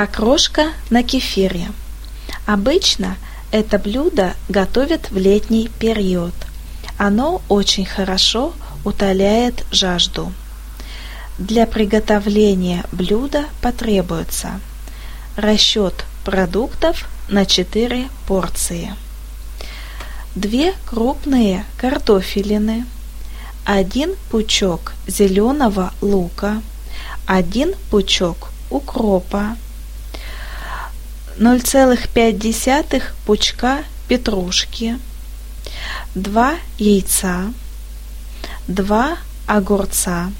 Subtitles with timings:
[0.00, 1.72] Окрошка на кефире.
[2.46, 3.16] Обычно
[3.50, 6.34] это блюдо готовят в летний период.
[6.98, 8.52] Оно очень хорошо
[8.84, 10.32] утоляет жажду.
[11.36, 14.60] Для приготовления блюда потребуется
[15.34, 18.94] расчет продуктов на 4 порции,
[20.36, 22.86] две крупные картофелины,
[23.64, 26.62] один пучок зеленого лука,
[27.26, 29.56] один пучок укропа,
[31.38, 34.98] 0,5 пучка петрушки,
[36.16, 37.52] 2 яйца,
[38.66, 40.32] 2 огурца,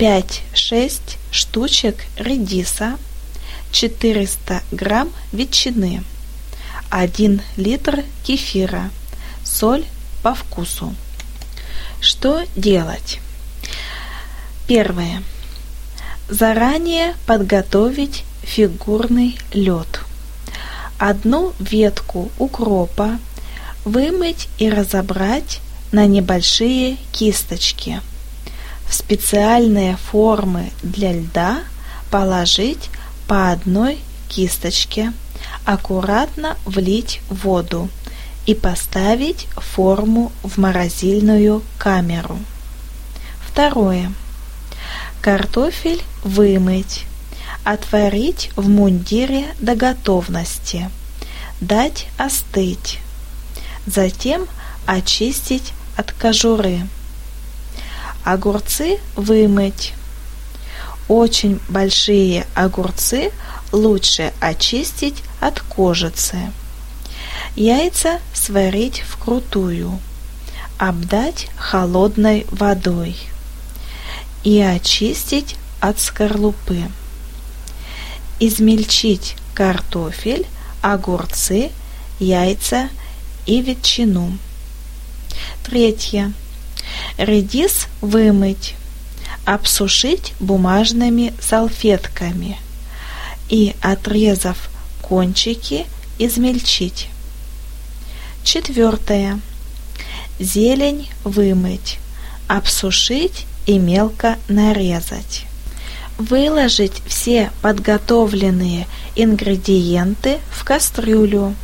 [0.00, 2.98] 5-6 штучек редиса,
[3.70, 6.02] 400 грамм ветчины,
[6.90, 8.90] 1 литр кефира,
[9.44, 9.84] соль
[10.24, 10.96] по вкусу.
[12.00, 13.20] Что делать?
[14.66, 15.22] Первое.
[16.28, 20.00] Заранее подготовить фигурный лед.
[20.98, 23.18] Одну ветку укропа
[23.84, 28.00] вымыть и разобрать на небольшие кисточки.
[28.88, 31.60] В специальные формы для льда
[32.10, 32.90] положить
[33.26, 35.12] по одной кисточке,
[35.64, 37.88] аккуратно влить воду
[38.46, 42.38] и поставить форму в морозильную камеру.
[43.46, 44.12] Второе.
[45.20, 47.04] Картофель вымыть,
[47.64, 50.90] отварить в мундире до готовности,
[51.60, 52.98] дать остыть,
[53.86, 54.46] затем
[54.86, 56.80] очистить от кожуры.
[58.24, 59.94] Огурцы вымыть.
[61.08, 63.32] Очень большие огурцы
[63.72, 66.52] лучше очистить от кожицы.
[67.56, 69.98] Яйца сварить вкрутую,
[70.78, 73.16] обдать холодной водой
[74.44, 76.82] и очистить от скорлупы.
[78.44, 80.48] Измельчить картофель,
[80.80, 81.70] огурцы,
[82.18, 82.88] яйца
[83.46, 84.36] и ветчину.
[85.64, 86.32] Третье.
[87.18, 88.74] Редис вымыть,
[89.44, 92.58] обсушить бумажными салфетками
[93.48, 94.70] и, отрезав
[95.02, 95.86] кончики,
[96.18, 97.10] измельчить.
[98.42, 99.38] Четвертое.
[100.40, 102.00] Зелень вымыть,
[102.48, 105.44] обсушить и мелко нарезать.
[106.28, 111.56] Выложить все подготовленные ингредиенты в кастрюлю.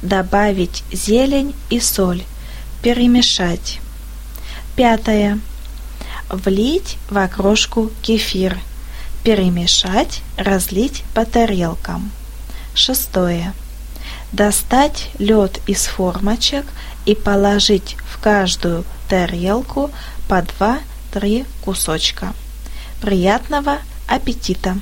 [0.00, 2.22] Добавить зелень и соль.
[2.80, 3.80] Перемешать.
[4.74, 5.38] Пятое.
[6.30, 8.58] Влить в окрошку кефир.
[9.22, 12.10] Перемешать, разлить по тарелкам.
[12.74, 13.52] Шестое.
[14.32, 16.64] Достать лед из формочек
[17.04, 19.90] и положить в каждую тарелку
[20.26, 20.42] по
[21.12, 22.32] 2-3 кусочка.
[23.00, 24.76] Приятного аппетита!